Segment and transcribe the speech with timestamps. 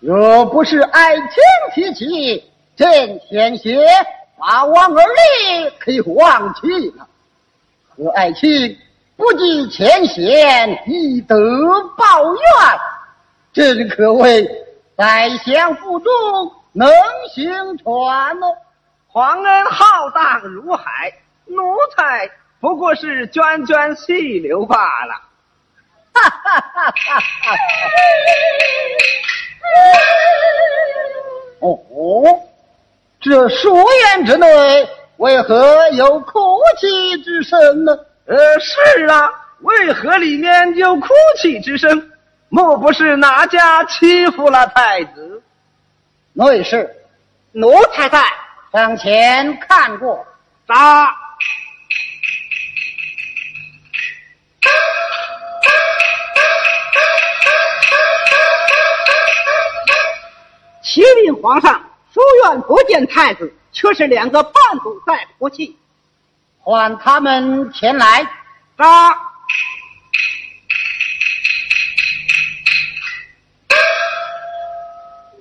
[0.00, 1.26] 若不是爱卿
[1.74, 2.44] 提起，
[2.76, 3.84] 朕天蝎
[4.38, 7.06] 把王二立可以忘记了。
[7.88, 8.78] 和爱卿
[9.16, 11.36] 不计前嫌，以德
[11.96, 12.40] 报怨，
[13.52, 14.48] 真可谓
[14.96, 16.12] 宰相腹中
[16.72, 16.88] 能
[17.34, 18.56] 行船哦。
[19.08, 21.12] 皇恩浩荡如海，
[21.46, 22.30] 奴才
[22.60, 24.76] 不过是涓涓细流罢
[25.06, 25.27] 了。
[26.20, 27.56] 哈哈哈哈哈！
[31.60, 31.78] 哦，
[33.20, 37.92] 这书院之内为何有哭泣之声呢？
[38.26, 42.10] 呃，是啊，为何里面有哭泣之声？
[42.48, 45.42] 莫不是哪家欺负了太子？
[46.32, 46.94] 内侍，
[47.52, 48.22] 奴才在。
[48.72, 50.26] 上前看过，
[50.66, 51.14] 答。
[60.88, 61.82] 启禀皇上，
[62.14, 65.76] 书院不见太子，却是两个伴读在哭泣，
[66.60, 68.26] 唤他们前来。
[68.74, 69.10] 答。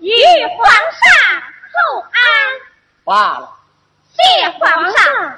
[0.01, 0.11] 与
[0.57, 2.19] 皇上叩安。
[3.05, 3.49] 罢了，
[4.11, 5.37] 谢皇上。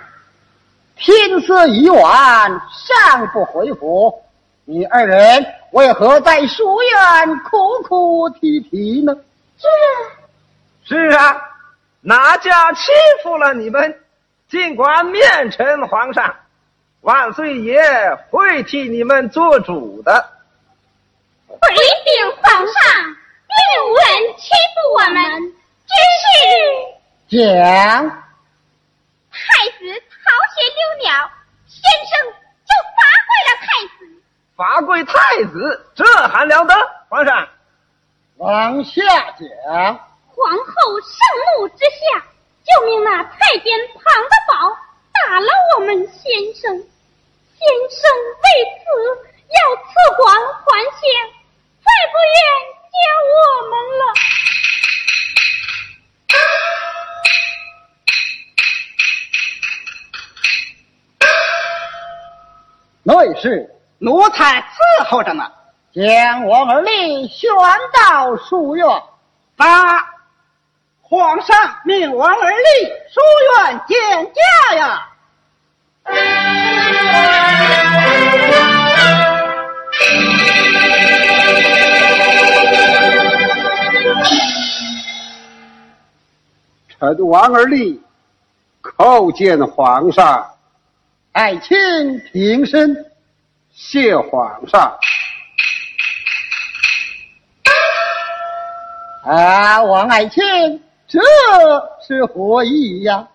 [0.95, 4.23] 天色已晚，尚不回府，
[4.65, 9.15] 你二人为何在书院哭哭啼啼呢？
[10.85, 11.41] 这是啊，
[12.02, 12.91] 哪家欺
[13.23, 13.99] 负了你们？
[14.49, 16.35] 尽管面陈皇上，
[17.02, 17.80] 万岁爷
[18.31, 20.31] 会替你们做主的。
[21.47, 22.73] 回禀皇上，
[23.45, 25.15] 并无人欺负我们，
[25.85, 26.27] 真是。
[27.30, 28.09] 讲，
[29.30, 31.30] 太子逃学溜鸟，
[31.67, 32.11] 先生
[32.65, 33.67] 就罚跪了太
[33.99, 33.99] 子。
[34.55, 35.13] 罚跪太
[35.52, 36.73] 子，这还了得？
[37.07, 37.47] 皇上，
[38.40, 39.02] 往下
[39.32, 39.45] 讲。
[40.28, 40.66] 皇后
[41.02, 41.12] 盛
[41.58, 42.23] 怒之下，
[42.64, 44.54] 就命那太监庞德宝
[45.11, 46.72] 打了我们先生。
[46.72, 47.99] 先生
[48.39, 48.48] 为
[48.80, 48.82] 此
[49.49, 50.98] 要赐官还乡，
[51.83, 52.39] 再不愿
[52.95, 52.98] 见
[53.36, 54.02] 我们了。
[63.04, 63.11] 内
[63.42, 63.67] 侍，
[63.98, 65.58] 奴才伺候着呢。
[65.94, 67.50] 将王儿立宣
[67.94, 68.88] 到书院。
[69.55, 69.66] 八。
[71.02, 71.55] 皇上
[71.86, 72.64] 命王儿立
[73.10, 73.20] 书
[73.58, 75.08] 院见驾呀。
[86.89, 87.99] 臣王而立
[88.83, 90.54] 叩见皇上。
[91.32, 93.11] 爱卿平身，
[93.72, 94.95] 谢皇上。
[99.23, 100.41] 啊，王爱卿，
[101.07, 101.19] 这
[102.02, 103.27] 是何意呀？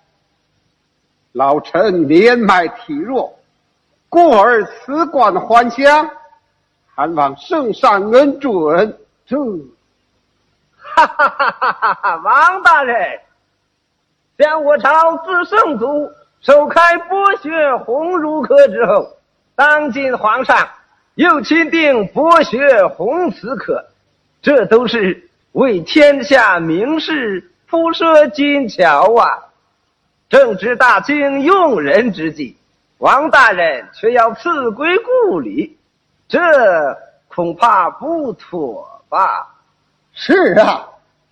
[1.32, 3.38] 老臣年迈体弱，
[4.08, 6.08] 故而辞官还乡，
[6.94, 8.98] 还望圣上恩准。
[9.26, 9.36] 这，
[10.78, 12.16] 哈哈哈哈哈哈！
[12.16, 13.20] 王大人，
[14.38, 16.10] 将我朝自圣祖。
[16.40, 19.06] 首开剥削鸿儒科之后，
[19.54, 20.68] 当今皇上
[21.14, 23.84] 又钦定博学鸿词科，
[24.42, 29.38] 这都是为天下名士铺设金桥啊！
[30.28, 32.56] 正值大清用人之际，
[32.98, 35.78] 王大人却要辞归故里，
[36.28, 36.41] 这
[37.28, 39.47] 恐怕不妥吧？
[40.12, 40.88] 是啊，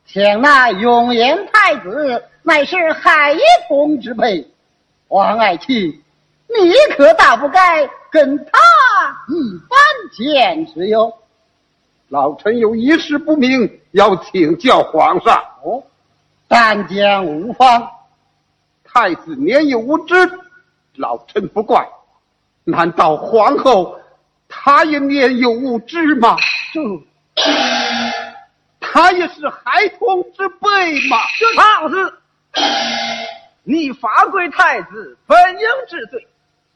[0.06, 4.47] 想那永延太子乃是海公之辈。
[5.09, 6.00] 王爱卿，
[6.47, 8.53] 你可大不该跟他
[9.28, 9.78] 一般
[10.12, 11.12] 见识哟。
[12.12, 15.34] 老臣有一事不明，要请教皇上。
[15.65, 15.83] 哦，
[16.47, 17.89] 但讲无方。
[18.84, 20.15] 太子年幼无知，
[20.97, 21.89] 老臣不怪。
[22.65, 23.99] 难道皇后
[24.47, 26.37] 她也年幼无知吗？
[26.75, 26.81] 这，
[28.79, 31.17] 她也是孩童之辈吗？
[31.38, 32.15] 这胖子。
[33.65, 36.29] 你罚跪太子本应治罪，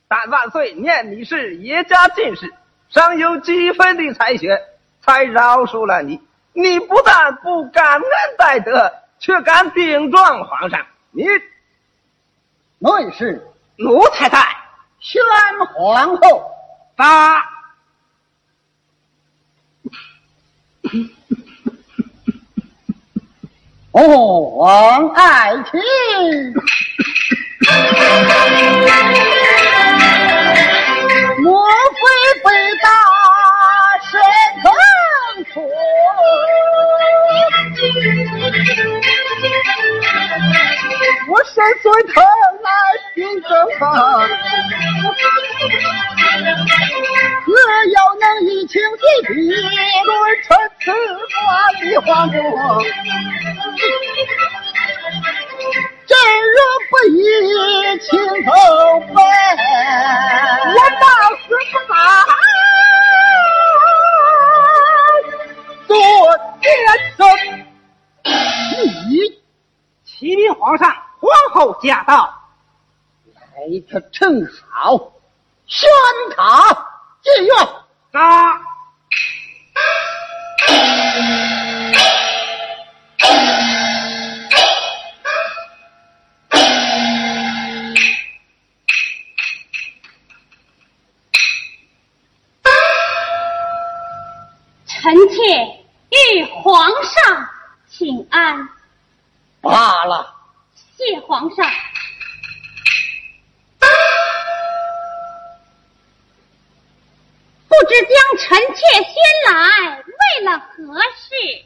[0.09, 2.51] 但万岁念你是爷家进士，
[2.89, 4.59] 尚有几分的才学，
[5.07, 6.21] 才饶恕了你。
[6.53, 8.03] 你不但不感恩
[8.37, 11.25] 戴德，却敢顶撞皇上，你
[12.79, 14.39] 内是奴才在
[14.99, 15.23] 宣
[15.75, 16.51] 皇后
[16.97, 17.45] 答。
[23.93, 24.03] 哦，
[24.57, 25.81] 王爱卿，
[41.37, 41.53] 我身
[41.83, 42.25] 虽疼
[42.63, 42.69] 来
[43.15, 43.85] 心更烦，
[47.45, 47.51] 只
[47.93, 49.05] 要能一情对
[49.35, 50.11] 敌，论
[50.45, 50.85] 成此
[51.35, 51.45] 冠
[51.83, 52.35] 的黄忠。
[56.07, 56.11] 朕
[56.55, 57.19] 若不以
[57.99, 58.09] 情
[58.47, 58.49] 奉
[59.09, 59.15] 陪，
[60.73, 61.05] 我马
[61.43, 61.47] 死。
[71.83, 72.43] 驾到。
[73.35, 75.13] 来个正好，
[75.67, 75.89] 宣
[76.37, 76.89] 他
[77.23, 77.57] 进院。
[78.13, 78.61] 啊！
[94.89, 95.35] 臣妾
[96.11, 97.49] 与皇上
[97.89, 98.69] 请安，
[99.61, 100.36] 罢了，
[101.07, 101.65] 谢皇上。
[107.69, 109.15] 不知将臣妾先
[109.55, 111.65] 来，为了何事？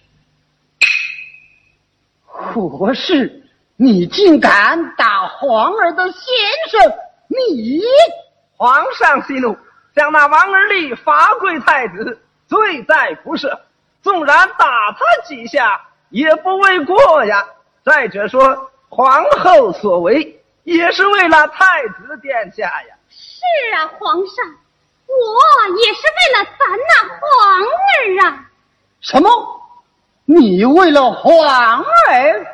[2.27, 3.49] 何事？
[3.77, 6.21] 你竟敢打皇儿的先
[6.71, 6.93] 生？
[7.29, 7.81] 你
[8.59, 9.57] 皇上息怒，
[9.95, 13.59] 将那王二立罚跪太子，罪在不赦。
[14.03, 17.47] 纵然打他几下，也不为过呀。
[17.83, 22.95] 再者说，皇后所为也是为了太子殿下呀。
[23.09, 23.17] 是
[23.77, 24.45] 啊，皇上，
[25.07, 27.19] 我也是为了咱那皇
[27.63, 28.45] 儿啊。
[29.01, 29.31] 什么？
[30.27, 31.33] 你为了皇
[31.81, 32.47] 儿？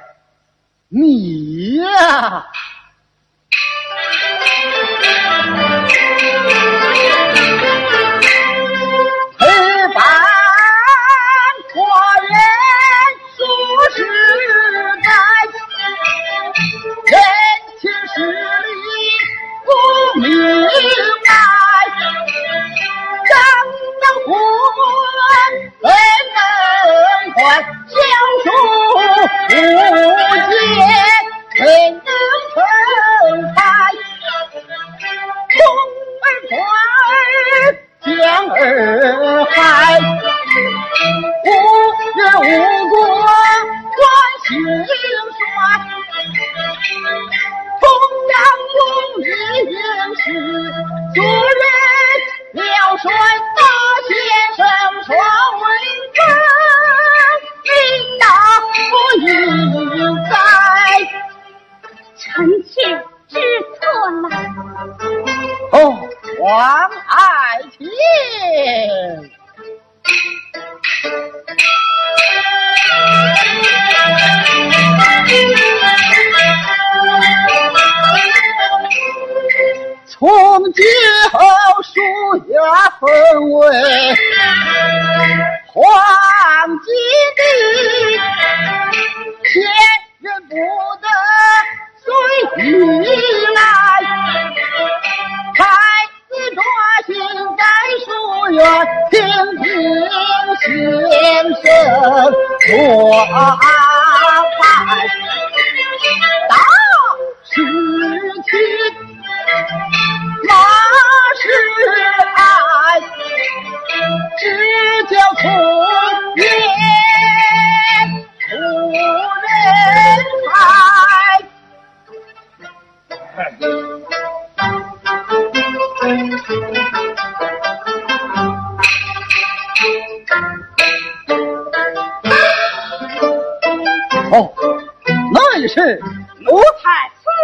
[0.89, 2.47] 你呀、
[5.89, 6.66] 黑
[20.19, 20.25] 明
[21.27, 21.29] 白，
[23.29, 23.33] 张
[24.01, 24.33] 能混，
[25.81, 25.91] 人
[26.35, 26.39] 能
[27.35, 27.37] 换，
[27.89, 27.97] 相
[28.43, 28.47] 处
[29.51, 30.16] 无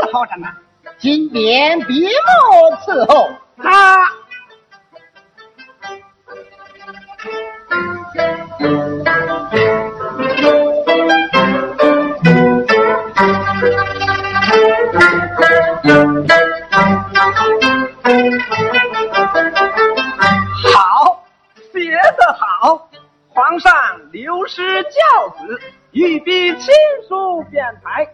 [0.03, 0.49] 才伺候着呢。
[0.99, 3.29] 金匾笔墨伺候。
[3.59, 4.05] 他！
[20.75, 21.25] 好，
[21.73, 22.89] 写得好。
[23.29, 23.73] 皇上
[24.11, 24.91] 留师教
[25.31, 25.61] 子，
[25.93, 26.75] 御笔亲
[27.09, 28.07] 书编排，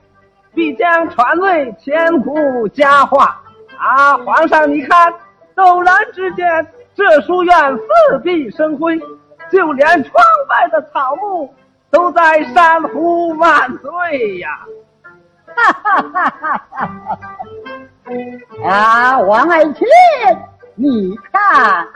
[0.58, 3.40] 必将传为千古佳话。
[3.78, 5.14] 啊，皇上你看，
[5.54, 8.98] 陡然之间，这书院四壁生辉，
[9.52, 10.12] 就连窗
[10.48, 11.54] 外的草木
[11.92, 14.48] 都在山呼万岁呀！
[15.54, 17.16] 哈哈哈哈哈
[18.64, 18.68] 哈！
[18.68, 19.86] 啊，王爱卿，
[20.74, 21.86] 你看，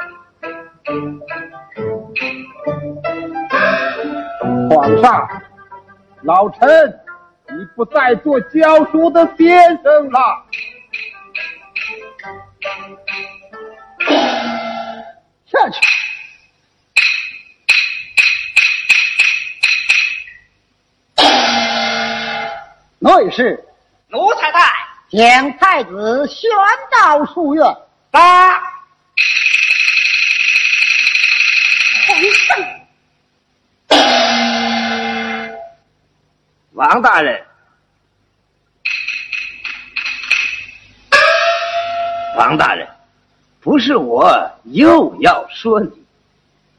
[4.71, 5.29] 皇上，
[6.23, 7.01] 老臣
[7.55, 10.47] 你不再做教书的先生了。
[15.47, 15.81] 下去。
[22.99, 23.63] 内侍，
[24.09, 24.59] 奴才在。
[25.11, 26.51] 请太子宣
[26.91, 27.65] 到书院。
[28.11, 28.59] 八。
[32.09, 32.72] 皇上。
[36.75, 37.43] 王大人。
[42.39, 42.89] 王大人，
[43.61, 45.93] 不是我又要说你，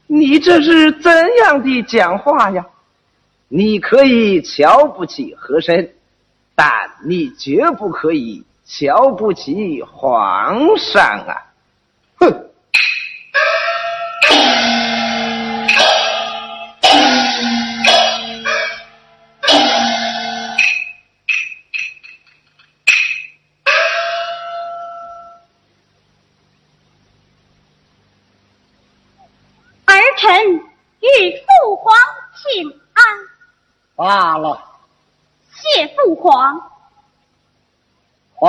[0.06, 2.66] 你这是怎样的讲话呀？
[3.46, 5.94] 你可以瞧不起和珅，
[6.56, 11.53] 但你绝不可以瞧不起皇上啊！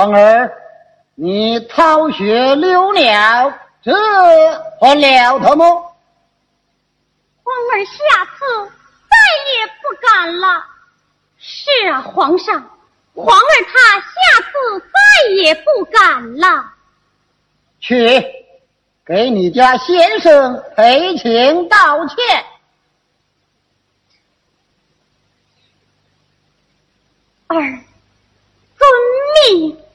[0.06, 0.52] 皇儿，
[1.16, 3.92] 你逃学溜了，这
[4.78, 5.66] 还了得么？
[7.42, 8.70] 皇儿下次
[9.10, 9.16] 再
[9.58, 10.64] 也不敢了。
[11.38, 12.70] 是啊，皇上，
[13.14, 16.72] 皇儿他下次再也不敢了。
[17.80, 18.24] 去，
[19.04, 22.44] 给你家先生赔情道歉。
[27.48, 27.56] 儿
[28.76, 28.88] 遵
[29.50, 29.85] 命。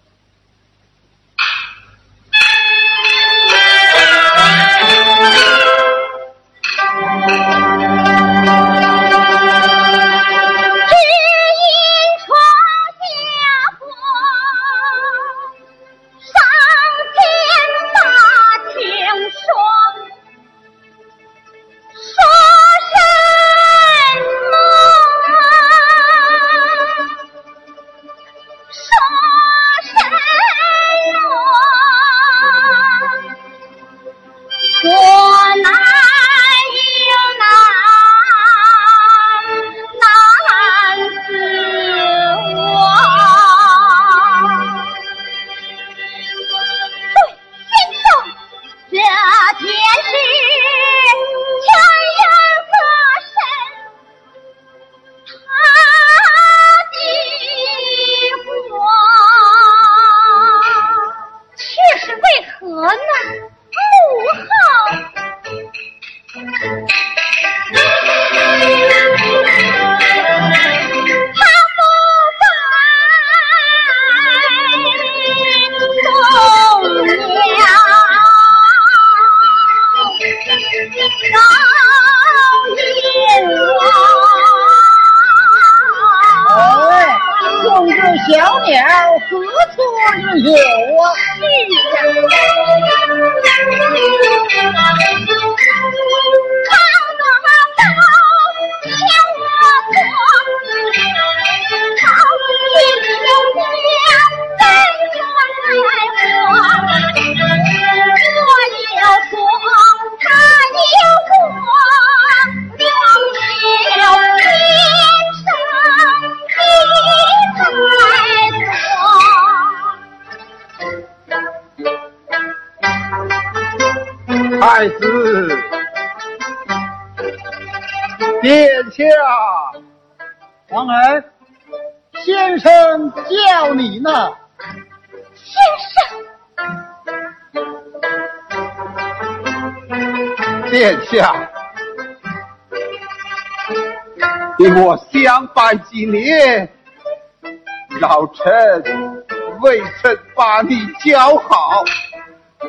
[151.52, 151.84] 好，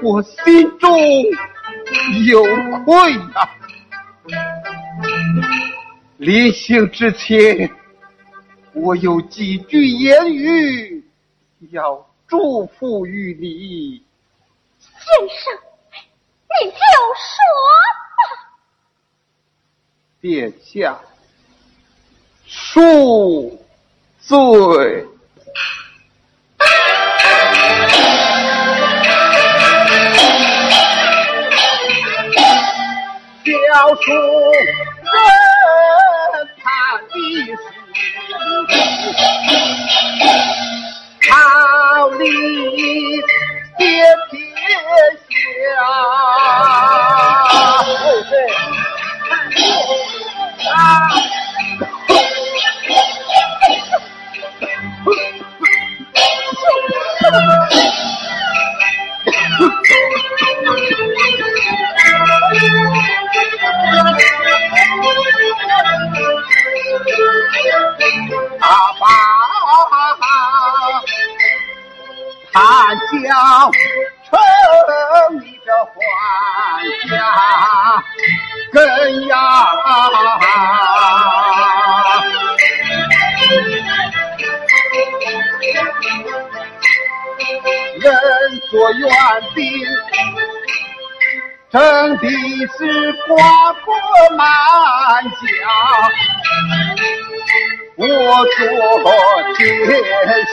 [0.02, 0.98] 我心中
[2.26, 2.42] 有
[2.84, 3.48] 愧呀。
[6.16, 7.70] 临行之前，
[8.72, 11.04] 我有几句言语
[11.70, 14.02] 要祝福于你。
[14.80, 14.90] 先
[15.28, 15.54] 生，
[16.64, 16.76] 你就
[17.14, 17.38] 说
[18.18, 18.20] 吧。
[20.20, 20.98] 殿下。
[22.48, 23.56] 恕
[24.18, 25.06] 罪。
[33.72, 34.12] 要出人
[36.62, 36.64] 看
[37.08, 37.14] 的
[37.46, 37.58] 事，
[41.22, 41.30] 桃
[42.18, 42.24] 李
[43.78, 43.80] 遍
[44.30, 44.36] 天
[45.26, 45.30] 下。
[68.60, 68.66] 阿
[69.00, 69.06] 爸，
[72.52, 72.56] 他
[72.94, 73.72] 将
[74.24, 74.30] 成
[75.40, 76.00] 你这还
[77.08, 77.12] 家
[78.72, 78.80] 根
[79.26, 79.34] 呀！
[88.00, 88.10] 人
[88.70, 89.08] 做园
[89.54, 89.62] 丁，
[91.72, 92.28] 真的
[92.76, 93.94] 是瓜果
[94.36, 94.44] 满
[95.24, 95.32] 家。
[97.96, 98.60] 我做
[99.56, 99.60] 先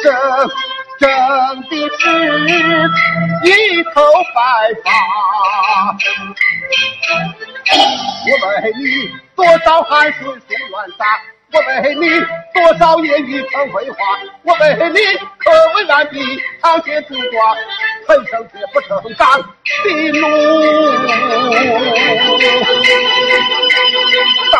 [0.02, 0.06] 生，
[0.98, 1.04] 真
[1.64, 2.02] 的是
[3.44, 3.48] 一
[3.84, 3.92] 头
[4.34, 4.38] 白
[4.82, 4.88] 发。
[8.26, 8.82] 我为你
[9.36, 11.04] 多少汗水送远洒，
[11.52, 12.08] 我为你
[12.54, 13.98] 多少言语成绘画，
[14.44, 15.00] 我为你
[15.38, 17.56] 可为万笔长写祖挂，
[18.08, 19.42] 陈胜却不成钢
[19.84, 20.22] 的奴。
[24.52, 24.58] 到。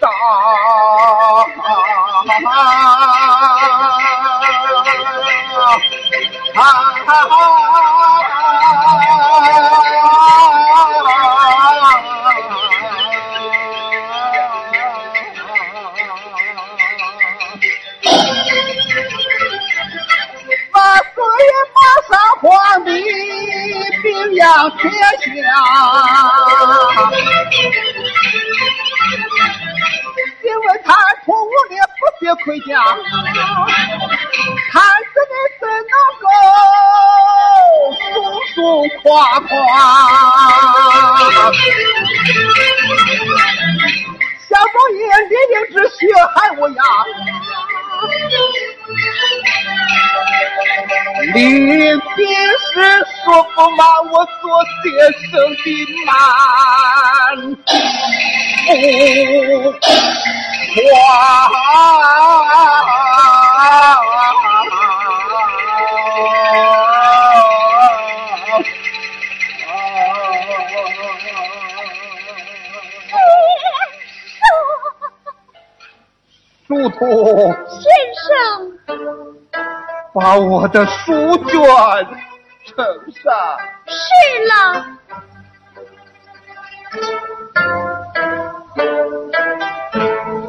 [0.00, 0.08] 大
[2.24, 2.34] 万
[24.44, 25.48] 兵扬天下。
[30.42, 30.92] 因为他
[31.24, 32.72] 出武力不学盔甲，
[34.70, 34.74] 看
[35.12, 36.24] 着你怎能够
[38.12, 38.14] 松
[38.54, 38.56] 松
[39.02, 39.04] 垮
[39.40, 39.50] 垮？
[44.46, 45.98] 小王爷烈烈之血
[46.34, 46.82] 害我呀！
[51.32, 51.42] 临
[52.14, 52.72] 别时
[53.24, 54.42] 说不瞒我做
[54.82, 54.84] 先
[55.30, 55.32] 生
[55.64, 55.66] 的
[56.04, 56.12] 满
[58.66, 58.68] 腹
[60.68, 60.82] 先
[76.66, 76.98] 书童，
[77.80, 77.82] 先
[78.14, 78.28] 生，
[80.12, 81.58] 把我的书卷
[82.76, 82.84] 呈
[83.22, 83.58] 上。
[83.86, 84.04] 是
[84.48, 84.52] 了。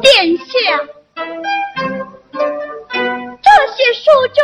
[0.00, 0.50] 殿下，
[3.42, 4.38] 这些书卷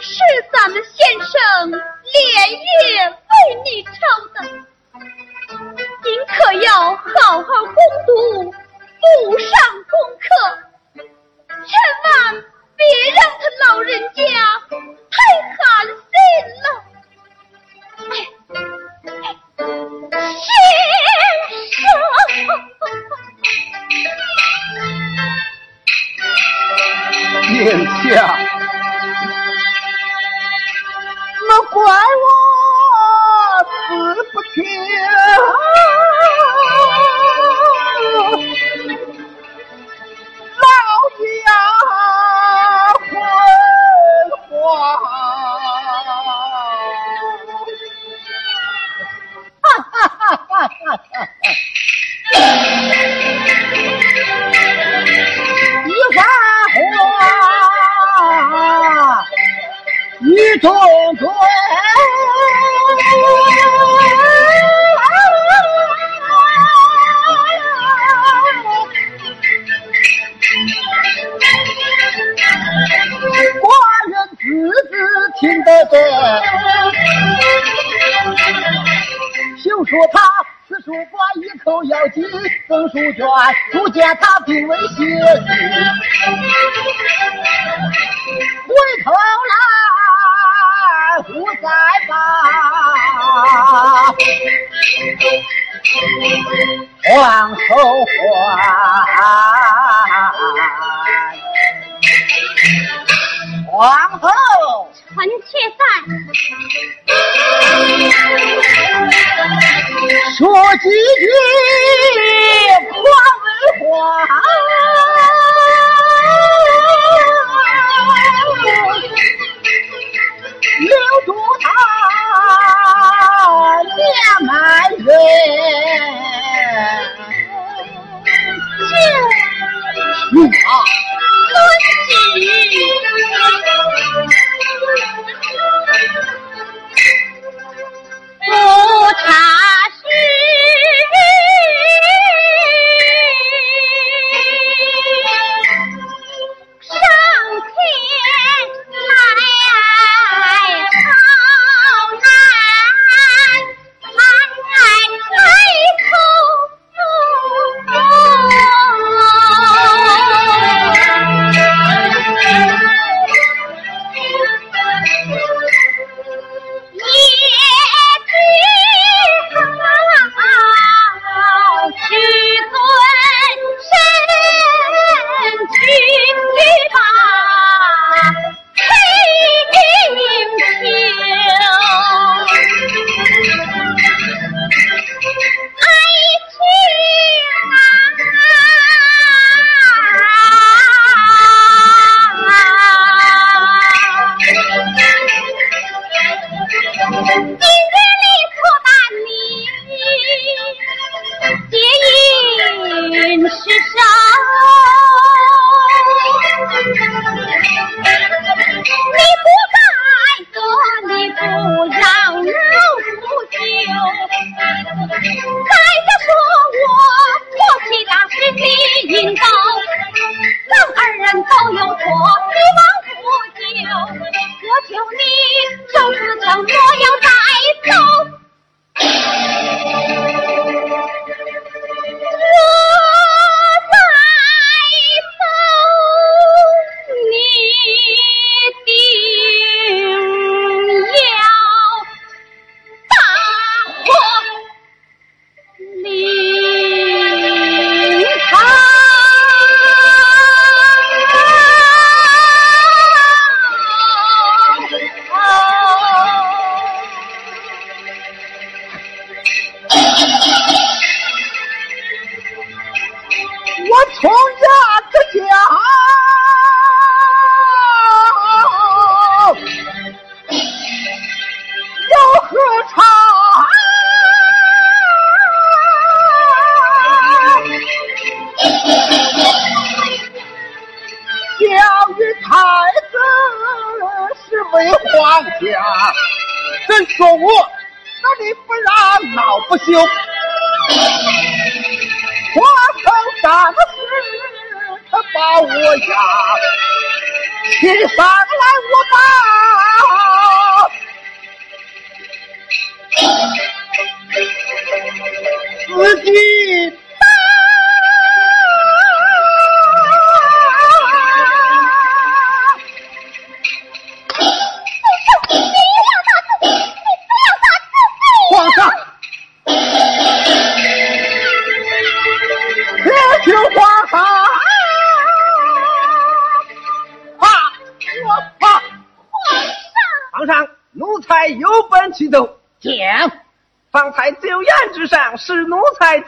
[0.00, 0.10] 是
[0.52, 3.12] 咱们先生连夜为
[3.64, 3.90] 你抄
[4.34, 4.36] 的，
[6.04, 7.48] 您可要好好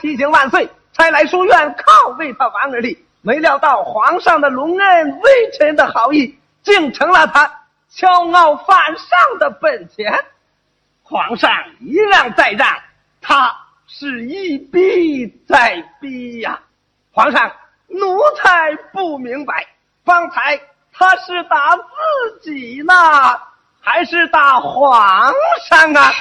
[0.00, 3.06] 提醒万岁，才来书院拷问他王二立。
[3.22, 7.50] 没料到皇上的隆恩，微臣的好意，竟成了他
[7.92, 10.24] 骄傲犯上的本钱。
[11.02, 12.66] 皇上一让再让，
[13.20, 13.54] 他
[13.86, 16.58] 是一逼再逼呀、
[17.12, 17.52] 皇上，
[17.88, 19.66] 奴才不明白，
[20.04, 20.58] 方才
[20.92, 22.94] 他是打自己呢，
[23.82, 25.34] 还是打皇
[25.68, 26.12] 上啊？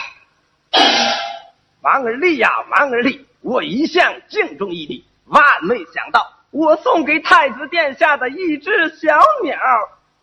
[1.82, 9.58] 王二立呀，王二立，我一向敬重于你，万没想到我送给太子殿下的一只小鸟，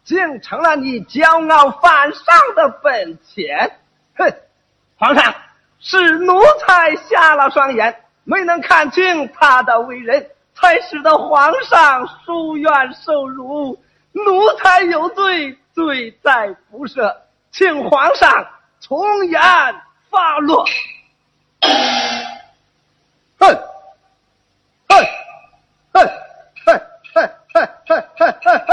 [0.05, 3.79] 竟成了你骄傲反上的本钱。
[4.17, 4.33] 哼，
[4.97, 5.35] 皇上，
[5.79, 17.15] 是奴才瞎了双眼，没能看清他的为人，才使得皇上疏远受辱，奴才有罪，罪在不赦，
[17.53, 18.47] 请皇上
[18.81, 19.41] 从严
[20.11, 20.67] 发落。
[23.39, 23.47] 哼，
[24.89, 25.05] 哼，
[25.93, 26.09] 哼，
[26.65, 26.81] 哼，
[27.15, 28.67] 哼，哼，哼，哼，哼，哼，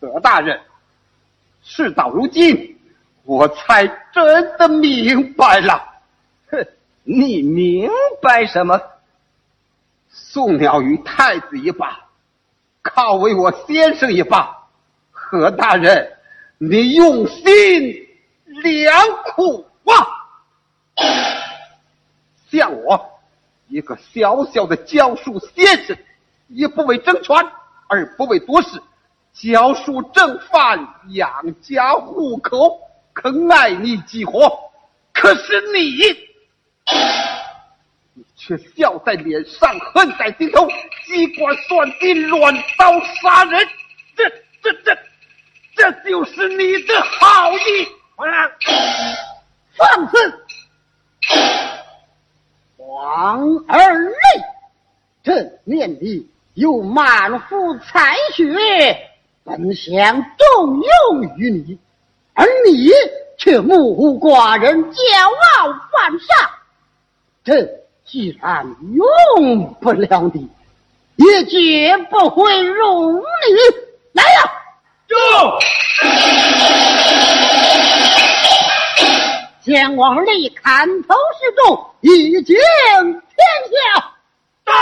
[0.00, 0.60] 何大人，
[1.62, 2.78] 事到如今，
[3.24, 5.84] 我才真的明白了。
[6.50, 6.66] 哼，
[7.04, 7.90] 你明
[8.22, 8.80] 白什么？
[10.08, 12.08] 送鸟于太子一罢，
[12.82, 14.56] 靠为我先生一罢。
[15.10, 16.16] 何大人，
[16.58, 17.44] 你用心
[18.46, 18.92] 良
[19.24, 19.92] 苦啊！
[22.50, 23.20] 像我
[23.68, 25.96] 一个小小的教书先生，
[26.48, 27.36] 也不为争权，
[27.86, 28.82] 而不为多事，
[29.32, 32.80] 教书正饭，养家糊口，
[33.12, 34.50] 可爱你几何？
[35.12, 36.30] 可是你。
[38.36, 40.68] 却笑在脸上，恨在心头，
[41.06, 43.68] 机关算尽，乱刀杀人，
[44.16, 44.28] 这、
[44.62, 44.98] 这、这，
[45.76, 47.88] 这就是你的好意！
[48.16, 48.50] 皇上，
[49.76, 50.44] 放肆！
[52.76, 54.14] 王儿泪，
[55.22, 58.44] 这年里有满腹才学，
[59.44, 61.78] 本想重用于你，
[62.34, 62.90] 而你
[63.38, 66.50] 却目无寡人，骄傲犯上。
[67.42, 67.79] 这
[68.10, 70.48] 既然用不了你，
[71.14, 73.22] 也绝不会容你。
[74.14, 74.50] 来呀！
[79.64, 82.58] 先王立砍头示众，以警天
[83.70, 84.10] 下。
[84.64, 84.72] 到。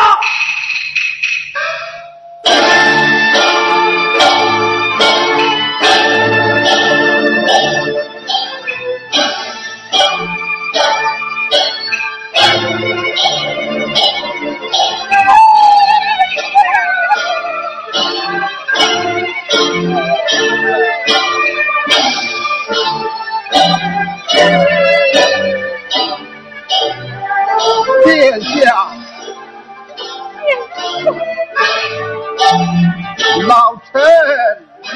[33.46, 34.00] 老臣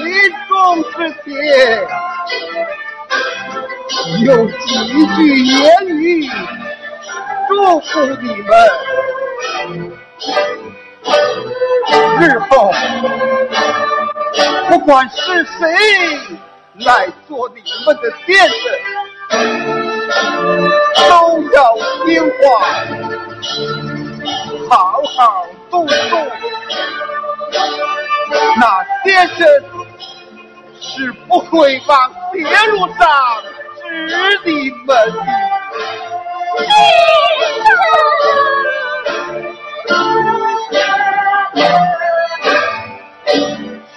[0.04, 0.06] 临
[0.48, 1.32] 终之前，
[4.24, 6.30] 有几句言语
[7.48, 8.50] 祝福你们。
[12.20, 12.72] 日后
[14.68, 15.60] 不管是谁
[16.84, 18.54] 来做，你们的先子
[21.08, 21.10] 都
[21.52, 21.58] 要
[22.04, 22.40] 听话，
[24.70, 26.30] 好好动动。
[28.58, 29.36] 那先生
[30.80, 32.98] 是不会往别路上
[33.80, 34.94] 指你们的。
[36.58, 36.68] 先
[41.64, 41.66] 生，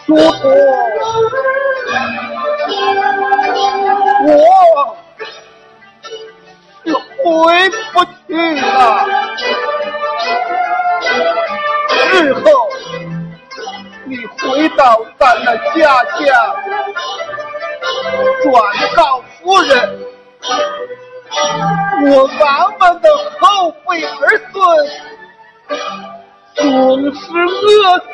[0.05, 0.43] 叔伯，
[4.25, 4.29] 我
[6.83, 7.23] 是回
[7.93, 7.95] 不
[8.27, 8.65] 去了。
[12.11, 12.45] 日后。
[14.07, 16.21] 你回到咱的家乡，
[18.43, 18.53] 转
[18.95, 19.99] 告夫人，
[22.03, 22.43] 我王
[22.79, 24.55] 文的后辈儿孙
[26.53, 28.13] 总是饿死，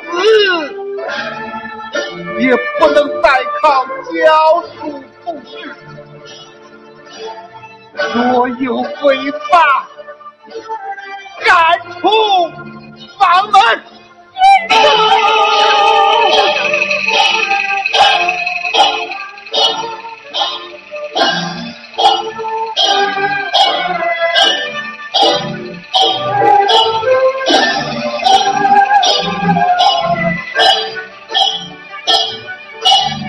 [2.40, 3.28] 也不能再
[3.62, 5.04] 靠教书。
[5.26, 5.26] 父，
[8.16, 9.54] 若有违法，
[11.46, 12.08] 赶出
[13.20, 13.20] 房
[13.52, 13.60] 门。
[14.44, 14.48] 啊！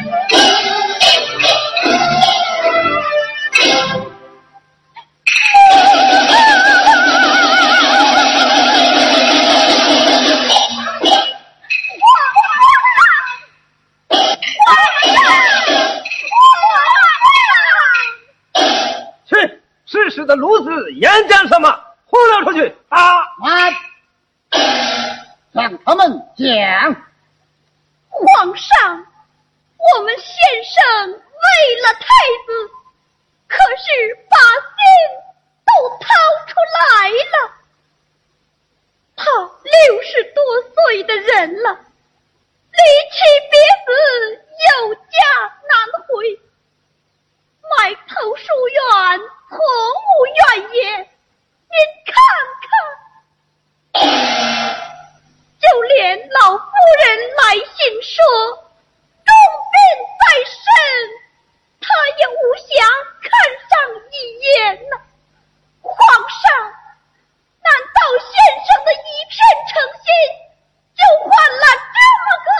[21.02, 21.68] 严将什么？
[22.06, 22.76] 呼了出去。
[22.88, 23.24] 啊。
[25.50, 26.46] 让他们讲。
[28.08, 29.06] 皇上
[29.78, 31.16] 我们先生为
[31.82, 32.04] 了太
[32.46, 32.70] 子
[33.48, 33.84] 可是
[34.30, 34.78] 把心
[35.66, 36.06] 都掏
[36.46, 37.34] 出来了。
[39.16, 39.24] 他
[39.64, 40.40] 六十多
[40.74, 41.70] 岁的人了
[42.70, 42.78] 离
[43.10, 43.18] 妻
[43.50, 43.90] 别子
[44.70, 45.00] 有家
[45.68, 45.72] 难
[46.06, 46.38] 回。
[47.70, 48.80] 埋头书院
[49.48, 50.40] 从无怨
[50.74, 51.08] 言？
[51.70, 52.12] 您看
[52.62, 52.66] 看。
[55.60, 56.64] 就连老夫
[57.04, 58.14] 人来信说
[59.24, 59.30] 重
[59.72, 59.74] 病
[60.18, 60.54] 在身
[61.80, 61.84] 他
[62.18, 62.70] 也无暇
[63.22, 63.30] 看
[63.68, 63.70] 上
[64.10, 64.50] 一眼
[64.90, 64.94] 呐。
[65.82, 65.92] 皇
[66.28, 66.42] 上
[67.62, 68.32] 难道先
[68.66, 68.94] 生的一
[69.30, 69.32] 片
[69.68, 69.72] 诚
[70.02, 70.04] 心
[70.96, 72.50] 就换了这么个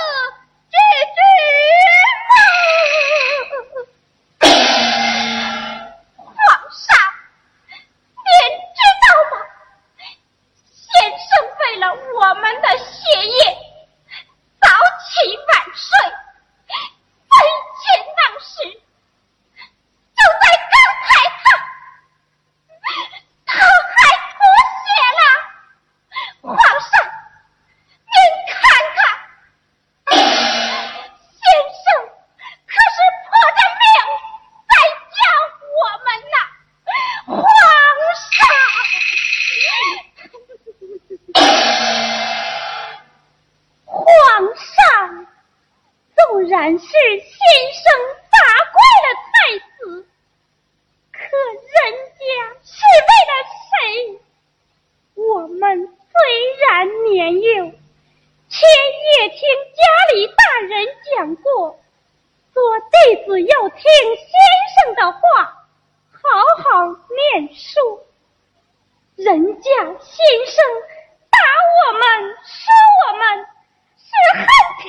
[66.72, 68.00] 好念书
[69.16, 70.64] 人家先生
[71.28, 72.02] 打我们
[72.46, 72.72] 说
[73.04, 73.44] 我们
[73.98, 74.08] 是
[74.38, 74.46] 恨
[74.80, 74.88] 铁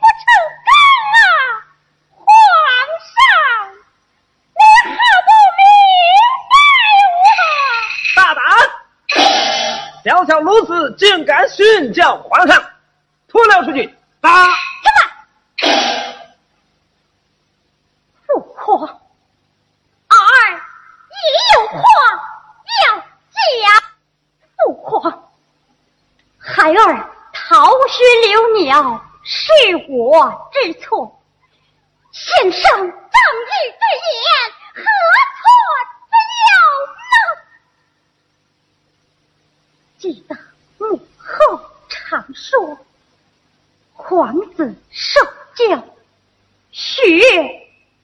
[0.00, 0.26] 不成
[0.66, 0.68] 钢
[1.14, 1.22] 啊。
[2.18, 2.26] 皇
[3.06, 3.16] 上
[4.50, 5.62] 你好不明
[6.50, 6.52] 白
[7.14, 7.24] 我。
[8.16, 8.42] 大胆！
[10.02, 12.60] 小小如此竟敢训教皇上
[13.28, 14.48] 拖了出去打
[28.64, 29.52] 鸟是
[29.88, 31.20] 我之错，
[32.10, 33.82] 先生仗义之
[34.14, 34.26] 言
[34.74, 34.80] 何
[35.36, 35.40] 错
[36.08, 36.12] 之
[36.46, 36.50] 有
[36.96, 37.04] 呢？
[39.98, 40.34] 记得
[40.78, 42.78] 母后常说，
[43.94, 45.20] 皇子受
[45.54, 45.84] 教，
[46.72, 47.02] 学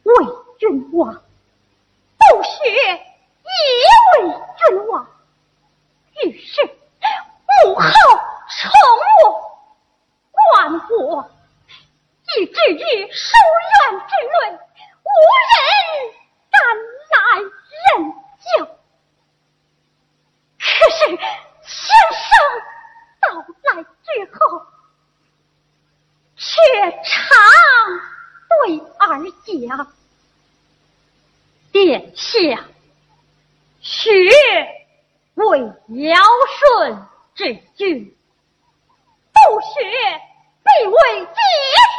[0.03, 0.15] 为
[0.59, 3.01] 君王，不学也
[4.21, 5.07] 为君王。
[6.25, 6.63] 于是
[7.65, 7.83] 母后
[8.49, 8.71] 宠
[9.25, 9.52] 我。
[10.51, 11.31] 管我，
[12.37, 12.79] 以至于
[13.13, 13.23] 书
[13.69, 14.35] 院之内
[15.03, 15.09] 无
[15.49, 15.55] 人
[16.51, 16.57] 敢
[17.11, 17.17] 来
[17.83, 17.83] 任
[18.39, 18.47] 教。
[20.59, 20.99] 可是
[21.63, 21.77] 先
[22.19, 22.23] 生
[23.21, 23.25] 到
[23.75, 24.39] 来之后，
[26.37, 26.45] 却
[27.03, 27.11] 常
[28.49, 28.53] 对
[28.99, 29.01] 儿
[29.45, 29.93] 讲
[31.73, 32.65] ：“殿下，
[33.81, 34.01] 学
[35.35, 36.15] 为尧
[36.61, 38.17] 舜之君，
[39.33, 40.21] 不学。”
[40.73, 41.35] 必为接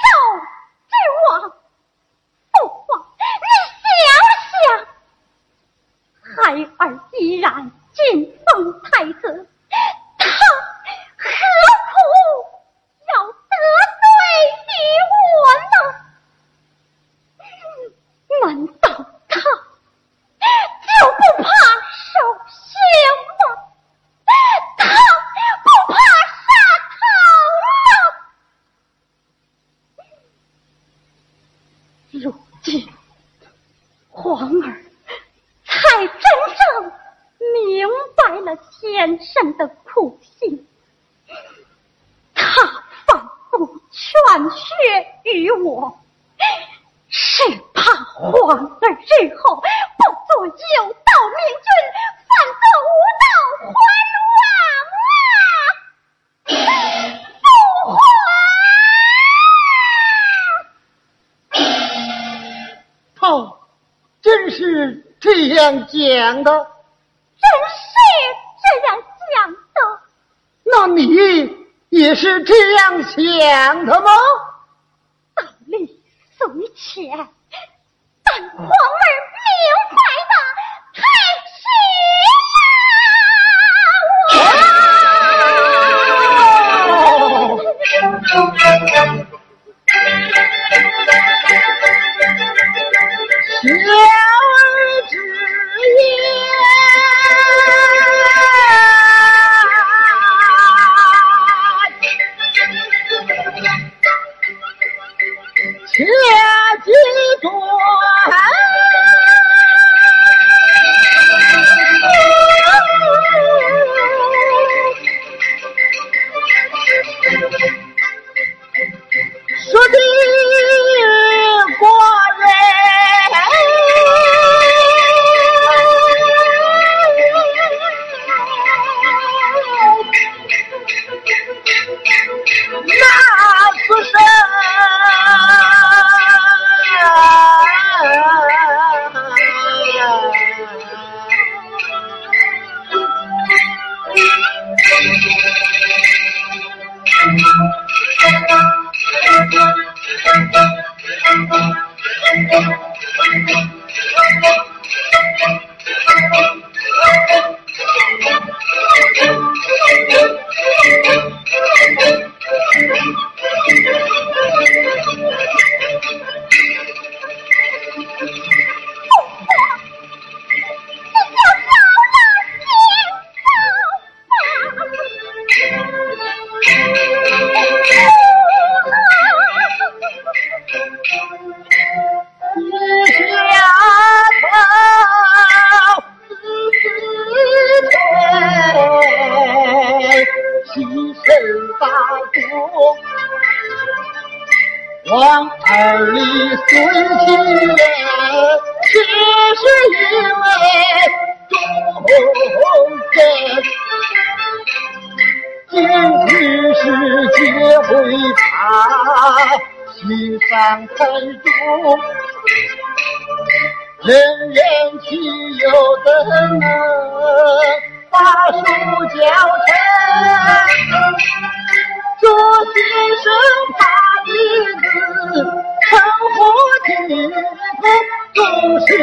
[0.03, 0.07] 受
[0.89, 0.91] 之
[1.29, 1.31] 王，
[2.51, 4.03] 父皇，你想
[4.51, 4.65] 想，
[6.35, 6.37] 孩
[6.77, 9.47] 儿依然晋封太子，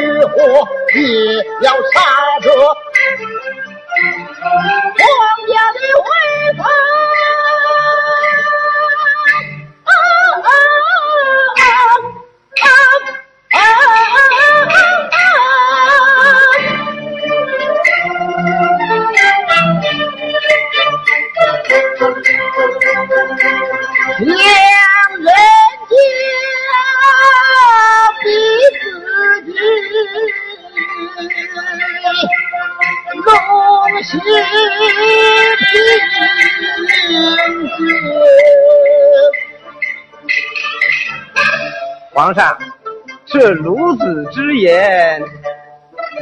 [0.01, 0.41] 死火
[0.95, 1.01] 也
[1.61, 2.01] 要杀
[2.41, 2.47] 着，
[4.97, 5.05] 皇
[5.47, 6.09] 家的威
[6.57, 6.65] 风。
[42.31, 42.57] 皇上，
[43.27, 45.21] 这孺子之言，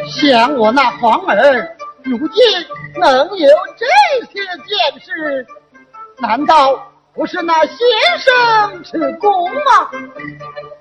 [0.08, 2.42] 想我那皇儿，如今
[2.98, 5.46] 能有这些见识，
[6.16, 7.76] 难道不是那先
[8.18, 9.90] 生之功吗？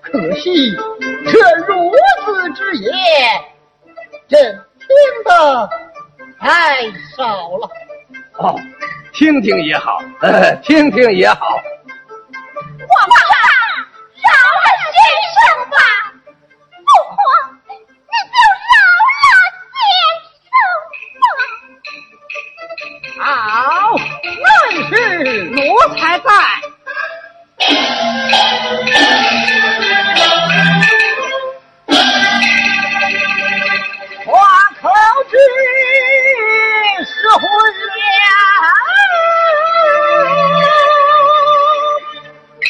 [0.02, 0.74] 可惜
[1.26, 1.92] 这孺
[2.26, 2.94] 子之言，
[4.30, 4.40] 朕
[4.80, 4.88] 听
[5.26, 5.70] 得
[6.40, 7.70] 太少了。
[8.38, 8.56] 哦，
[9.12, 11.60] 听听也好，呃，听听也好。
[12.88, 13.57] 皇上，
[24.98, 25.44] 是。
[25.44, 25.62] 奴
[25.96, 26.30] 才在。
[34.26, 34.34] 花
[34.82, 34.90] 口
[35.30, 35.38] 之
[37.06, 38.26] 是回了，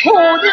[0.03, 0.05] 父
[0.37, 0.45] 的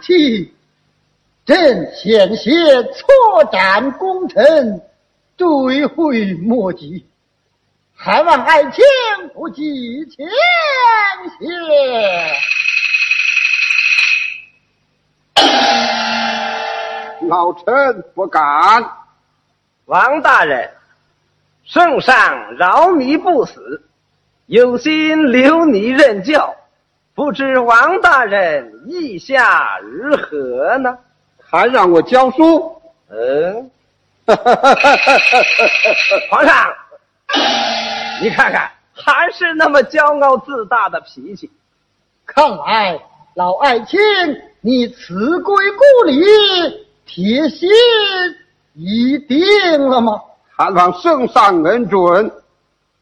[0.00, 0.54] 王爱卿，
[1.44, 4.80] 朕险些错斩功臣，
[5.36, 7.04] 追悔莫及，
[7.94, 8.82] 还望爱卿
[9.34, 10.26] 不计前
[11.38, 11.50] 嫌。
[17.28, 18.42] 老臣不敢。
[19.84, 20.70] 王大人，
[21.64, 23.82] 圣上饶你不死，
[24.46, 26.56] 有心留你任教，
[27.20, 30.96] 不知王大人意下如何呢？
[31.38, 32.74] 还让我教书？
[33.10, 33.70] 嗯，
[36.30, 36.72] 皇上，
[38.22, 41.50] 你看看，还是那么骄傲自大的脾气。
[42.24, 42.98] 看来
[43.34, 44.00] 老爱卿，
[44.62, 46.24] 你辞归故里，
[47.04, 47.68] 铁心
[48.72, 49.38] 已定
[49.90, 50.18] 了吗？
[50.56, 52.32] 还望圣上恩准。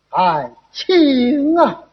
[0.09, 1.85] 爱卿啊！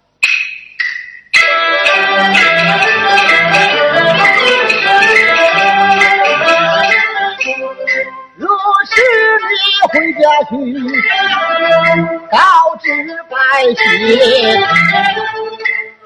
[8.38, 8.48] 若
[8.90, 8.94] 是
[9.48, 9.52] 你
[9.90, 10.52] 回家去，
[12.32, 12.38] 告
[12.82, 12.86] 知
[13.30, 13.34] 百
[13.76, 13.78] 姓，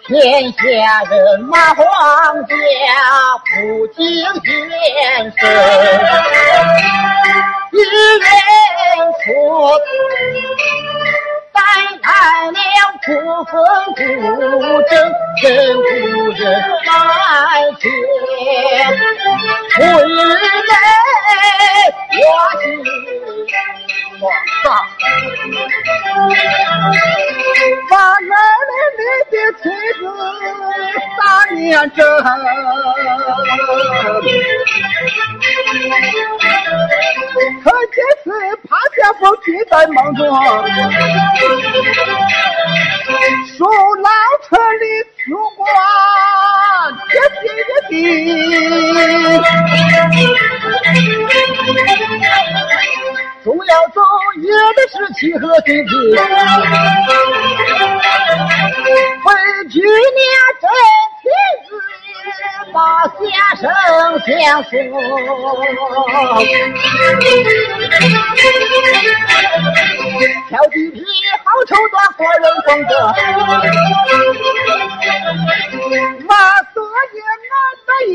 [0.06, 0.10] 天
[0.54, 0.60] 下
[1.10, 1.84] 人马皇
[2.46, 2.54] 家
[3.46, 4.00] 不敬
[4.44, 4.48] 先
[5.38, 5.40] 生，
[7.72, 7.74] 一
[8.20, 8.28] 人
[9.26, 9.28] 说。
[11.52, 11.58] 带
[12.02, 12.10] 来
[12.52, 12.58] 了
[13.06, 13.08] 不
[13.46, 13.52] 分
[13.96, 14.00] 不
[14.90, 14.92] 正，
[15.42, 15.44] 真
[15.76, 15.82] 不
[16.32, 16.42] 人
[16.88, 16.92] 爱
[17.80, 17.82] 情，
[19.80, 20.12] 为人
[22.12, 22.22] 我
[22.62, 22.64] 心
[24.20, 24.22] 皇
[24.64, 24.66] 上，
[27.90, 29.00] 把奶奶你
[29.32, 29.64] 的妻
[30.00, 30.02] 子
[31.18, 31.18] 杀
[31.54, 31.58] 念
[31.96, 32.00] 真。
[37.64, 38.26] 可这次
[38.68, 40.22] 怕前夫居在梦中，
[43.58, 43.60] 说
[43.98, 44.10] 老
[44.48, 44.84] 臣的
[45.18, 45.20] 此
[45.56, 45.60] 话
[47.14, 47.18] 也
[47.90, 47.92] 定。
[53.42, 53.98] 总要做
[54.42, 55.92] 爷的事情和心情，
[59.24, 59.28] 回
[59.70, 59.84] 去娘
[60.60, 60.64] 真
[63.28, 63.64] 家生
[64.26, 64.70] 相送。
[70.50, 70.98] 挑地皮
[71.44, 72.92] 好绸缎过人风格，
[76.28, 76.32] 马
[76.74, 76.78] 多
[77.14, 77.18] 也
[77.50, 77.54] 难
[77.86, 78.10] 得意，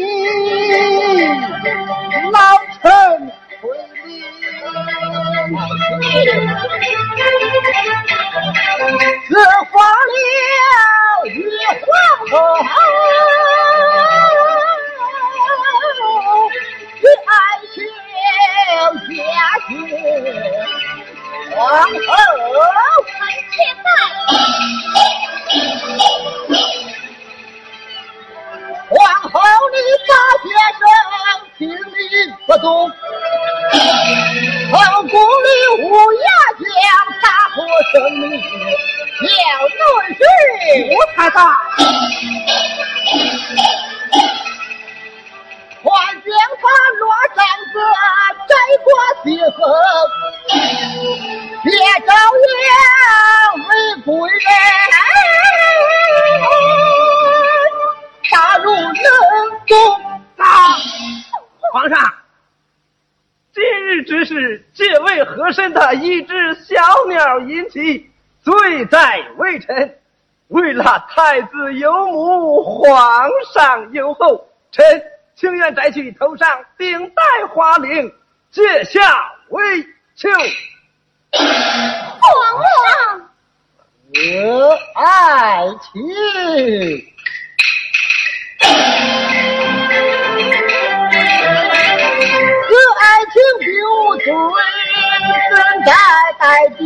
[63.54, 66.74] 今日之事，借为和珅的一只小
[67.08, 68.10] 鸟引起，
[68.42, 69.96] 罪在微臣。
[70.48, 74.84] 为了太子有母，皇上有后，臣
[75.36, 78.12] 情愿摘去头上顶戴花翎，
[78.50, 79.00] 借下
[79.50, 79.86] 为
[80.16, 80.28] 囚。
[82.20, 83.30] 皇上，
[84.14, 87.13] 我爱卿。
[93.32, 93.66] 请丢
[94.18, 94.26] 罪，
[95.50, 95.52] 身
[95.84, 95.90] 在
[96.38, 96.42] 待
[96.76, 96.82] 地。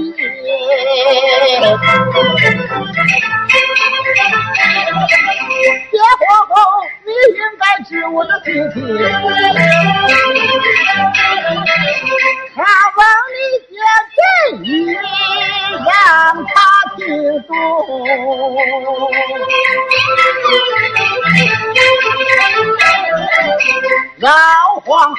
[5.91, 6.57] 结婚后，
[7.05, 8.77] 你应该知我的心情。
[12.55, 12.59] 他
[12.97, 13.01] 问
[13.35, 13.39] 你
[13.69, 13.75] 借
[14.15, 14.17] 便
[14.65, 14.69] 宜，
[15.73, 15.87] 让
[16.47, 16.57] 他
[16.97, 16.99] 听
[17.43, 17.51] 懂。
[24.19, 24.31] 老
[24.85, 25.17] 皇后。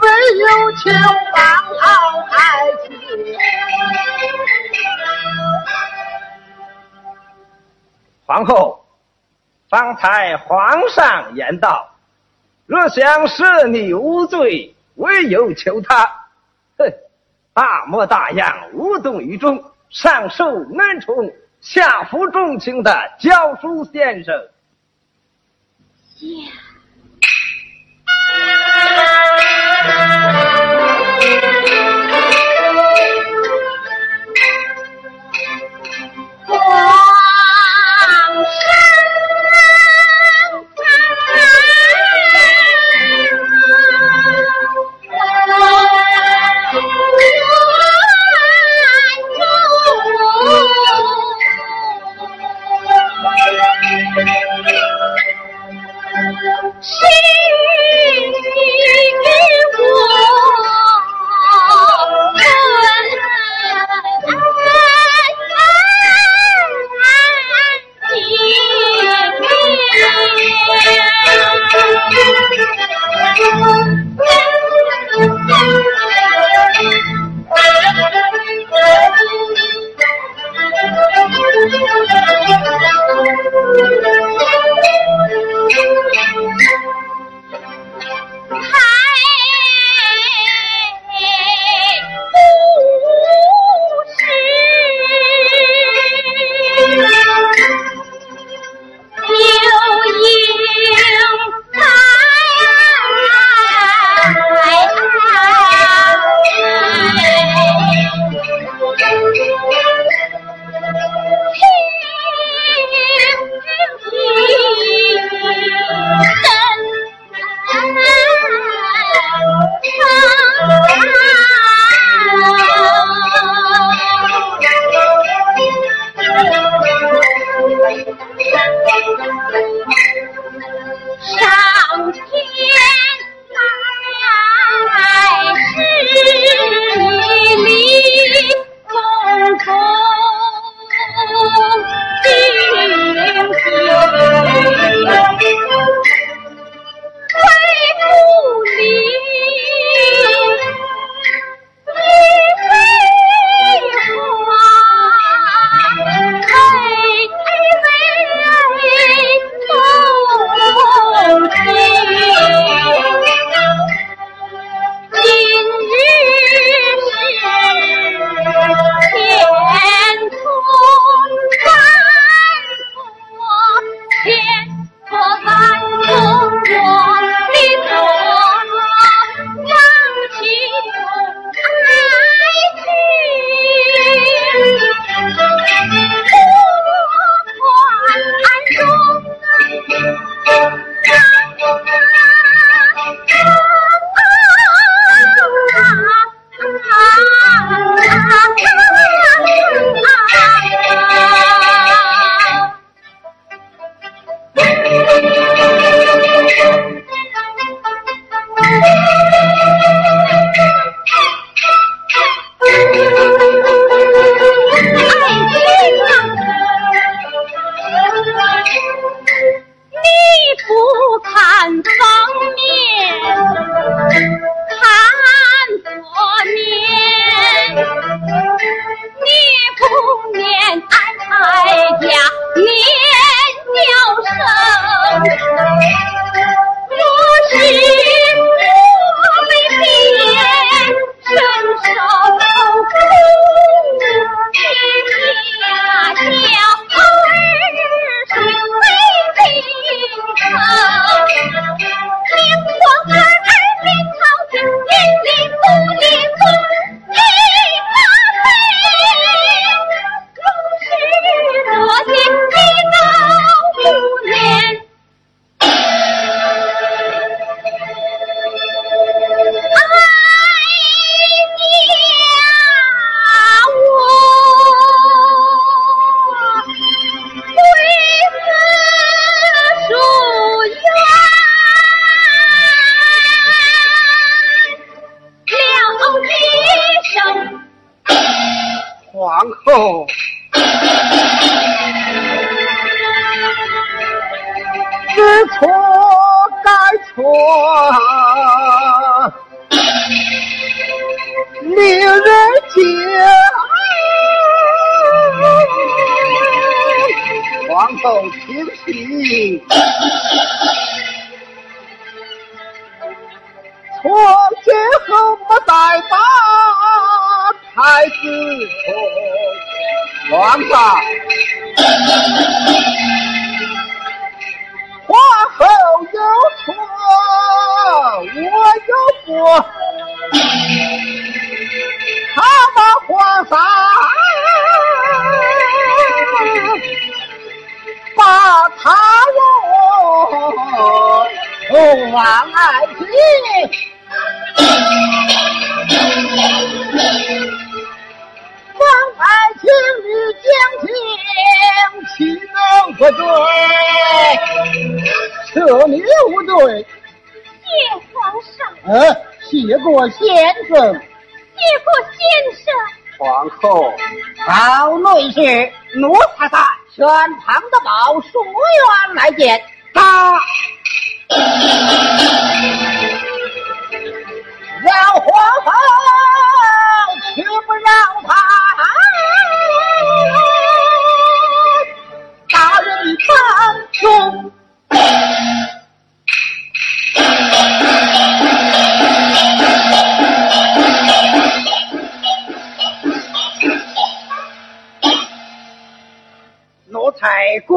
[0.00, 0.06] 唯
[0.38, 0.80] 有求
[1.34, 1.38] 方
[1.78, 1.84] 好
[2.30, 2.38] 爱
[2.88, 2.88] 情。
[8.30, 8.86] 皇后，
[9.68, 11.96] 方才皇上言道，
[12.64, 16.04] 若想赦你无罪，唯有求他。
[16.78, 16.92] 哼，
[17.52, 21.28] 大模大样，无动于衷，上受恩宠，
[21.60, 24.32] 下服众情的教书先生。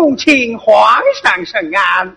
[0.04, 2.14] 恭请皇上圣安。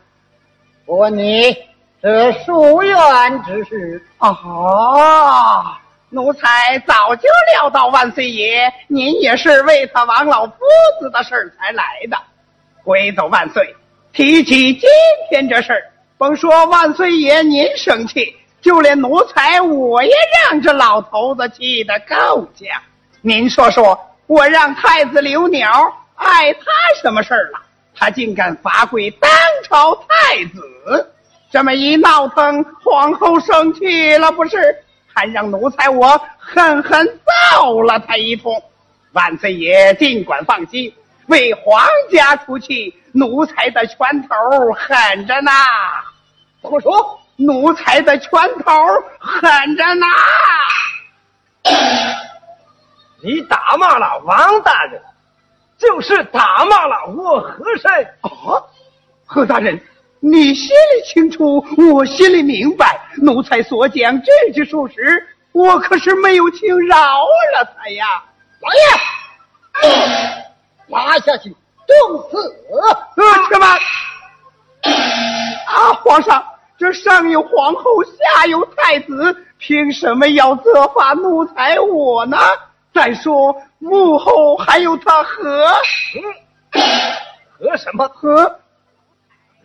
[0.87, 1.57] 我问你，
[2.03, 2.97] 这书院
[3.45, 10.57] 之事，啊，奴才早就料到万岁爷您也是为他王老夫
[10.99, 12.18] 子的事儿才来的。
[12.82, 13.72] 回奏万岁，
[14.12, 14.89] 提起今
[15.30, 15.80] 天这事儿，
[16.18, 20.11] 甭说万岁爷您生气，就连奴才我也
[20.51, 22.66] 让这老头子气得够呛。
[23.20, 25.70] 您说说，我让太子留鸟，
[26.16, 26.61] 碍他
[27.01, 27.61] 什么事儿了？
[27.97, 29.30] 他竟敢罚跪当
[29.64, 31.12] 朝太子，
[31.51, 34.82] 这么一闹腾，皇后生气了不是？
[35.14, 37.07] 还让奴才我狠狠
[37.53, 38.62] 揍了他一通。
[39.12, 40.94] 万岁爷尽管放心，
[41.28, 41.82] 为皇
[42.12, 43.97] 家出气，奴才的拳
[44.28, 45.51] 头狠着呢。
[46.61, 47.18] 胡说？
[47.38, 48.30] 奴才的拳
[48.64, 48.72] 头
[49.18, 50.07] 狠着呢。
[53.22, 55.03] 你打骂了王大人，
[55.78, 57.90] 就是打骂了我和珅。
[58.22, 58.62] 啊，
[59.24, 59.80] 何大人，
[60.20, 63.00] 你心里清楚，我心里明白。
[63.22, 68.24] 奴才所讲这句属实，我可是没有轻饶了他呀。
[68.60, 69.98] 王爷，
[70.88, 71.54] 拉下去，
[71.86, 72.38] 冻死！
[72.70, 73.04] 呃，
[73.48, 73.78] 且慢！
[75.66, 76.44] 啊，皇上，
[76.78, 82.38] 这上有皇后，下有太子，凭什么要责罚奴才我呢？
[82.97, 85.70] 再说幕后还有他和
[87.51, 88.09] 和什么？
[88.09, 88.59] 和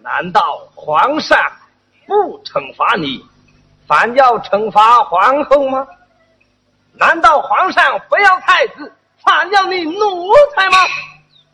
[0.04, 1.40] 难道皇上
[2.06, 3.24] 不惩罚你，
[3.88, 5.88] 反要惩罚皇后吗？
[6.96, 10.78] 难道皇上不要太子，反要你奴才吗？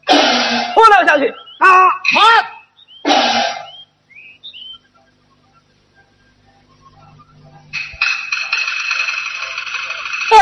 [0.74, 1.30] 拖了下去！
[1.60, 1.68] 啊，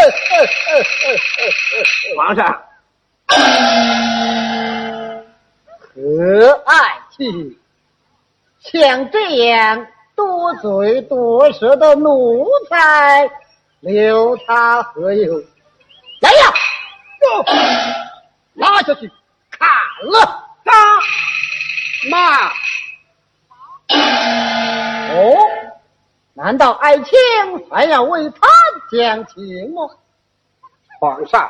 [2.15, 2.63] 皇上，
[5.79, 6.73] 可爱
[7.11, 7.57] 气，
[8.59, 13.29] 像这样多嘴多舌的奴才，
[13.81, 15.43] 留他何用？
[16.21, 16.53] 来呀，
[17.21, 17.43] 走，
[18.53, 19.11] 拉下去
[19.49, 19.67] 砍
[20.11, 20.43] 了！
[20.63, 20.71] 他！
[22.09, 22.49] 妈！
[25.13, 25.37] 哦，
[26.37, 27.15] 难道爱卿
[27.71, 28.47] 还要为他
[28.91, 29.83] 讲情吗？
[30.99, 31.49] 皇上，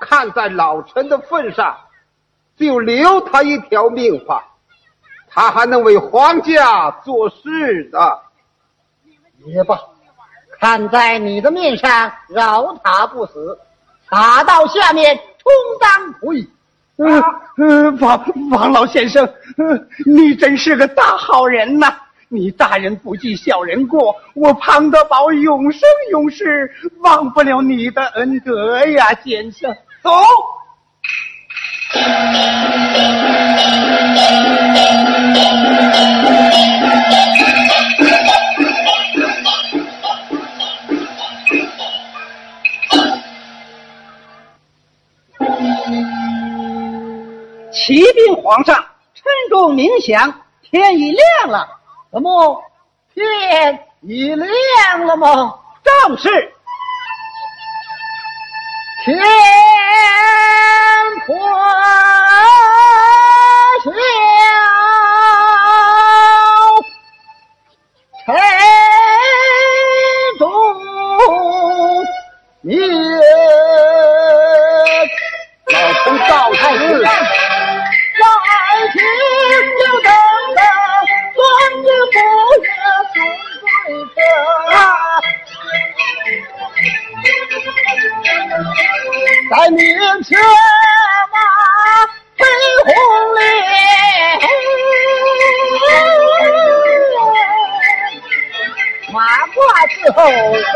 [0.00, 1.78] 看在老臣的份上，
[2.56, 4.44] 就留他一条命吧。
[5.28, 8.22] 他还能为皇家做事的。
[9.46, 9.78] 也罢，
[10.58, 13.56] 看在你的面上，饶他不死，
[14.10, 16.50] 打到下面充当仆役。
[16.96, 17.22] 嗯
[17.56, 19.24] 嗯，王王老先生，
[19.58, 21.96] 嗯，你真是个大好人呐！
[22.32, 25.80] 你大人不计小人过，我庞德宝永生
[26.12, 26.70] 永世
[27.00, 29.74] 忘不了你的恩德呀，先生。
[30.00, 30.12] 走。
[47.72, 48.76] 启禀皇上，
[49.14, 51.79] 晨钟鸣响，天已亮了。
[52.10, 52.62] 怎么
[53.14, 55.54] 天已亮了吗？
[55.82, 56.52] 正是。
[59.04, 59.16] 天
[100.14, 100.72] 后生，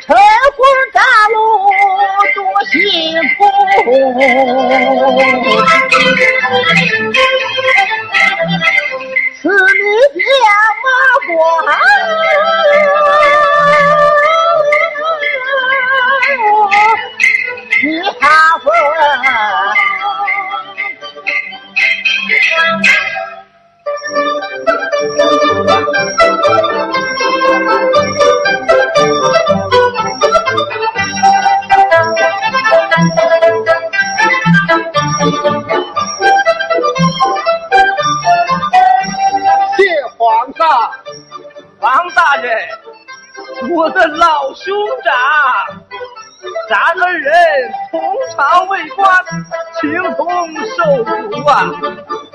[0.00, 0.14] 车
[0.56, 0.58] 夫
[0.92, 1.38] 赶路
[2.34, 2.38] 多
[2.72, 2.74] 辛
[3.36, 3.38] 苦。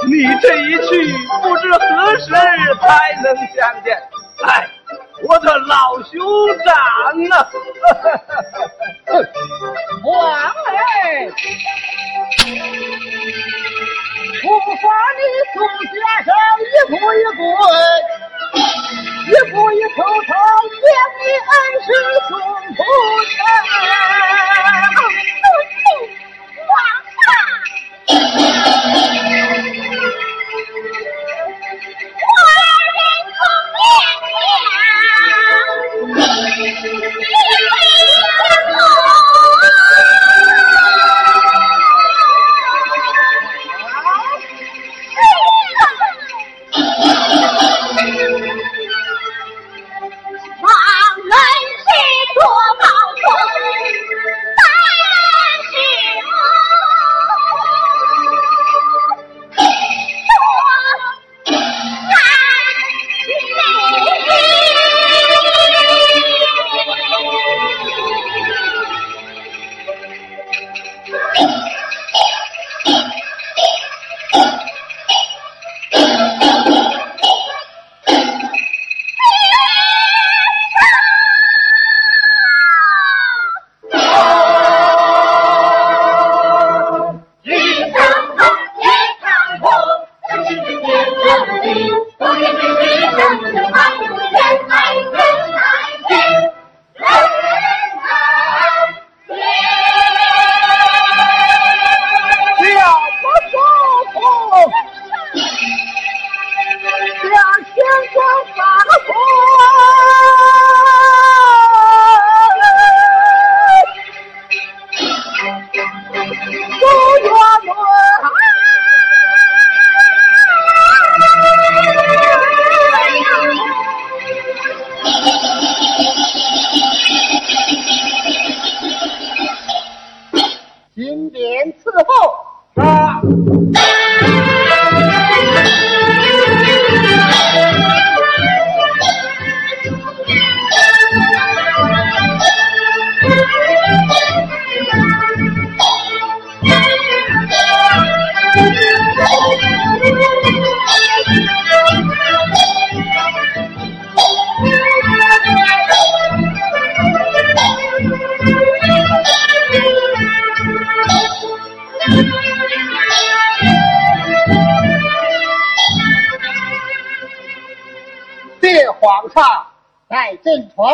[0.07, 0.11] 你
[0.41, 0.91] 这一去，
[1.41, 2.85] 不知何时才
[3.23, 3.87] 能相见。
[4.43, 4.67] 哎，
[5.23, 6.13] 我的老兄
[6.65, 6.75] 长
[7.31, 7.33] 啊！
[10.03, 10.13] 王
[10.67, 10.75] 哎，
[14.43, 14.45] 不
[14.75, 14.83] 发
[15.15, 15.21] 你
[15.53, 15.93] 宋先
[16.25, 16.27] 生
[16.61, 17.41] 一步一跪，
[19.31, 19.97] 一步一叩
[20.27, 20.34] 头，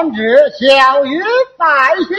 [0.02, 1.22] 传旨，小于
[1.58, 1.66] 百
[2.08, 2.18] 姓。